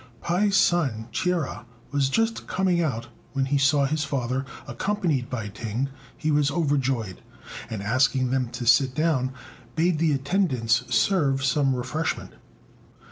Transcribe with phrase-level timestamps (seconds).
[0.19, 5.47] Pai's son, Chia, was just coming out; and when he saw his father accompanied by
[5.49, 7.21] Ting, he was overjoyed,
[7.69, 9.31] and, asking them to sit down,
[9.75, 12.31] bade the attendants serve some refreshment.